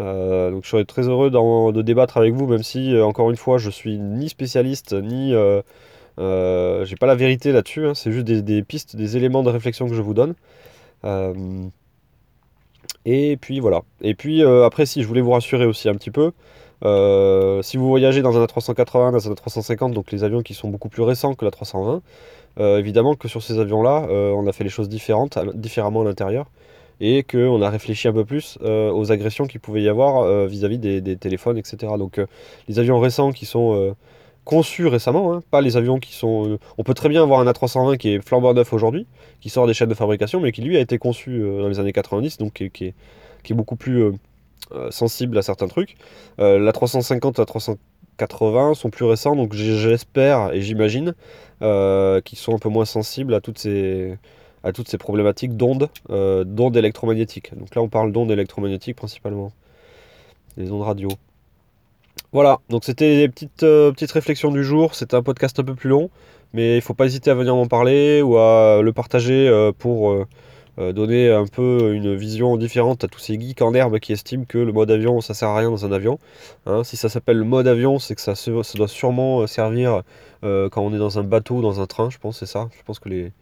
Donc 0.00 0.64
je 0.64 0.68
serais 0.68 0.84
très 0.84 1.08
heureux 1.08 1.30
de 1.30 1.82
débattre 1.82 2.16
avec 2.16 2.34
vous, 2.34 2.46
même 2.46 2.62
si 2.62 2.98
encore 2.98 3.30
une 3.30 3.36
fois, 3.36 3.58
je 3.58 3.70
suis 3.70 3.98
ni 3.98 4.28
spécialiste 4.28 4.94
ni 4.94 5.32
j'ai 6.18 6.96
pas 6.96 7.06
la 7.06 7.14
vérité 7.14 7.52
là-dessus. 7.52 7.86
Hein. 7.86 7.94
c'est 7.94 8.12
juste 8.12 8.26
des, 8.26 8.62
pistes, 8.62 8.96
des 8.96 9.16
éléments 9.16 9.42
de 9.42 9.50
réflexion 9.50 9.88
que 9.88 9.94
je 9.94 10.02
vous 10.02 10.14
donne. 10.14 10.34
Et 13.04 13.36
puis 13.40 13.60
voilà. 13.60 13.82
Et 14.02 14.14
puis 14.14 14.42
euh, 14.42 14.64
après, 14.64 14.86
si 14.86 15.02
je 15.02 15.08
voulais 15.08 15.20
vous 15.20 15.30
rassurer 15.30 15.66
aussi 15.66 15.88
un 15.88 15.94
petit 15.94 16.10
peu, 16.10 16.32
euh, 16.84 17.62
si 17.62 17.76
vous 17.76 17.88
voyagez 17.88 18.22
dans 18.22 18.36
un 18.38 18.44
A380, 18.44 19.12
dans 19.12 19.30
un 19.30 19.32
A350, 19.32 19.92
donc 19.92 20.12
les 20.12 20.24
avions 20.24 20.42
qui 20.42 20.54
sont 20.54 20.68
beaucoup 20.68 20.88
plus 20.88 21.02
récents 21.02 21.34
que 21.34 21.44
la 21.44 21.50
320, 21.50 22.02
euh, 22.58 22.78
évidemment 22.78 23.14
que 23.14 23.28
sur 23.28 23.42
ces 23.42 23.58
avions-là, 23.58 24.06
on 24.10 24.46
a 24.46 24.52
fait 24.52 24.64
les 24.64 24.70
choses 24.70 24.88
différentes, 24.88 25.38
différemment 25.54 26.02
à 26.02 26.04
l'intérieur, 26.04 26.46
et 27.00 27.22
qu'on 27.22 27.62
a 27.62 27.70
réfléchi 27.70 28.08
un 28.08 28.12
peu 28.12 28.24
plus 28.24 28.58
aux 28.62 29.12
agressions 29.12 29.46
qu'il 29.46 29.60
pouvait 29.60 29.82
y 29.82 29.88
avoir 29.88 30.46
vis-à-vis 30.46 30.78
des, 30.78 31.16
téléphones, 31.16 31.58
etc. 31.58 31.94
Donc 31.98 32.20
les 32.68 32.78
avions 32.78 33.00
récents 33.00 33.32
qui 33.32 33.46
sont 33.46 33.94
conçus 34.44 34.86
récemment, 34.86 35.32
hein, 35.32 35.42
pas 35.50 35.60
les 35.60 35.76
avions 35.76 35.98
qui 35.98 36.12
sont... 36.12 36.48
Euh, 36.48 36.58
on 36.78 36.82
peut 36.82 36.94
très 36.94 37.08
bien 37.08 37.22
avoir 37.22 37.40
un 37.40 37.46
A320 37.46 37.96
qui 37.98 38.14
est 38.14 38.26
flambant 38.26 38.54
neuf 38.54 38.72
aujourd'hui, 38.72 39.06
qui 39.40 39.48
sort 39.48 39.66
des 39.66 39.74
chaînes 39.74 39.88
de 39.88 39.94
fabrication, 39.94 40.40
mais 40.40 40.52
qui 40.52 40.62
lui 40.62 40.76
a 40.76 40.80
été 40.80 40.98
conçu 40.98 41.40
euh, 41.40 41.62
dans 41.62 41.68
les 41.68 41.78
années 41.78 41.92
90, 41.92 42.38
donc 42.38 42.54
qui, 42.72 42.86
est, 42.86 43.54
beaucoup 43.54 43.76
plus 43.76 44.02
euh, 44.02 44.90
sensible 44.90 45.38
à 45.38 45.42
certains 45.42 45.68
trucs. 45.68 45.96
la 46.38 46.72
350 46.72 47.38
et 47.38 47.42
la 47.42 47.46
380 47.46 48.74
sont 48.74 48.90
plus 48.90 49.04
récents, 49.04 49.36
donc 49.36 49.54
j'espère 49.54 50.52
et 50.52 50.62
j'imagine 50.62 51.14
qu'ils 51.60 52.38
sont 52.38 52.54
un 52.54 52.58
peu 52.58 52.68
moins 52.68 52.84
sensibles 52.84 53.34
à 53.34 53.40
toutes 53.40 53.58
ces 53.58 54.16
à 54.62 54.72
toutes 54.72 54.88
ces 54.88 54.98
problématiques 54.98 55.56
d'ondes, 55.56 55.88
d'ondes 56.08 56.76
électromagnétiques. 56.76 57.56
Donc 57.56 57.74
là, 57.74 57.82
on 57.82 57.88
parle 57.88 58.12
d'ondes 58.12 58.30
électromagnétiques 58.30 58.96
principalement, 58.96 59.52
les 60.56 60.70
ondes 60.70 60.82
radio. 60.82 61.10
Voilà, 62.32 62.60
donc 62.68 62.84
c'était 62.84 63.16
les 63.16 63.28
petites, 63.28 63.64
euh, 63.64 63.90
petites 63.90 64.12
réflexions 64.12 64.52
du 64.52 64.62
jour. 64.62 64.94
C'était 64.94 65.16
un 65.16 65.22
podcast 65.22 65.58
un 65.58 65.64
peu 65.64 65.74
plus 65.74 65.88
long, 65.88 66.10
mais 66.52 66.74
il 66.74 66.76
ne 66.76 66.80
faut 66.80 66.94
pas 66.94 67.06
hésiter 67.06 67.30
à 67.30 67.34
venir 67.34 67.56
m'en 67.56 67.66
parler 67.66 68.22
ou 68.22 68.36
à 68.38 68.80
le 68.82 68.92
partager 68.92 69.48
euh, 69.48 69.72
pour 69.76 70.12
euh, 70.12 70.92
donner 70.92 71.28
un 71.28 71.46
peu 71.46 71.92
une 71.92 72.14
vision 72.14 72.56
différente 72.56 73.02
à 73.02 73.08
tous 73.08 73.18
ces 73.18 73.38
geeks 73.38 73.60
en 73.62 73.74
herbe 73.74 73.98
qui 73.98 74.12
estiment 74.12 74.44
que 74.44 74.58
le 74.58 74.72
mode 74.72 74.90
avion 74.92 75.20
ça 75.20 75.34
sert 75.34 75.48
à 75.48 75.58
rien 75.58 75.70
dans 75.70 75.84
un 75.84 75.92
avion. 75.92 76.20
Hein, 76.66 76.84
si 76.84 76.96
ça 76.96 77.08
s'appelle 77.08 77.36
le 77.36 77.44
mode 77.44 77.66
avion, 77.66 77.98
c'est 77.98 78.14
que 78.14 78.20
ça, 78.20 78.36
ça, 78.36 78.52
doit 78.76 78.88
sûrement 78.88 79.46
servir 79.48 80.02
quand 80.42 80.78
on 80.78 80.94
est 80.94 80.98
dans 80.98 81.18
un 81.18 81.24
bateau 81.24 81.60
dans 81.60 81.80
un 81.80 81.86
train, 81.86 82.10
je 82.10 82.18
pense, 82.18 82.38
c'est 82.38 82.46
ça. 82.46 82.68
Je 82.78 82.82
pense 82.84 82.98
que 82.98 83.08
les. 83.08 83.32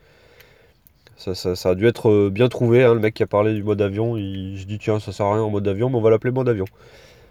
Ça, 1.18 1.68
a 1.68 1.74
dû 1.74 1.86
être 1.86 2.30
bien 2.30 2.48
trouvé, 2.48 2.84
hein, 2.84 2.94
le 2.94 3.00
mec 3.00 3.14
qui 3.14 3.22
a 3.22 3.26
parlé 3.26 3.52
du 3.52 3.62
mode 3.62 3.82
avion, 3.82 4.16
il, 4.16 4.56
je 4.56 4.64
dis 4.66 4.78
tiens 4.78 5.00
ça 5.00 5.12
sert 5.12 5.26
à 5.26 5.34
rien 5.34 5.42
en 5.42 5.50
mode 5.50 5.66
avion, 5.66 5.90
mais 5.90 5.96
on 5.96 6.00
va 6.00 6.10
l'appeler 6.10 6.32
mode 6.32 6.48
avion. 6.48 6.64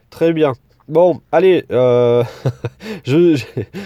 Très 0.09 0.33
bien. 0.33 0.53
Bon, 0.87 1.21
allez, 1.31 1.65
euh, 1.71 2.23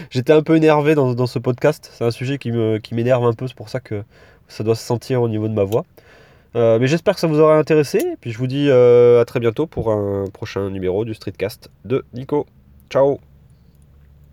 j'étais 0.10 0.34
un 0.34 0.42
peu 0.44 0.56
énervé 0.56 0.96
dans, 0.96 1.28
ce 1.28 1.40
podcast. 1.40 1.90
C'est 1.94 2.04
un 2.04 2.12
sujet 2.12 2.38
qui 2.38 2.52
m'énerve 2.52 3.26
un 3.26 3.34
peu, 3.34 3.48
c'est 3.48 3.56
pour 3.56 3.70
ça 3.70 3.80
que 3.80 4.04
ça 4.48 4.64
doit 4.64 4.76
se 4.76 4.86
sentir 4.86 5.22
au 5.22 5.30
niveau 5.30 5.48
de 5.48 5.54
ma 5.54 5.64
voix. 5.64 5.86
Euh, 6.56 6.80
mais 6.80 6.88
j'espère 6.88 7.14
que 7.14 7.20
ça 7.20 7.28
vous 7.28 7.40
aura 7.40 7.58
intéressé. 7.58 8.00
Puis 8.20 8.32
je 8.32 8.38
vous 8.38 8.48
dis 8.48 8.68
euh, 8.70 9.22
à 9.22 9.26
très 9.26 9.40
bientôt 9.40 9.68
pour 9.68 9.92
un 9.92 10.26
prochain 10.34 10.70
numéro 10.70 11.06
du 11.06 11.14
Streetcast 11.14 11.70
de 11.86 12.06
Nico. 12.14 12.46
Ciao 12.90 13.31